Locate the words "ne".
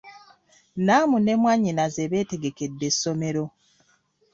1.23-1.33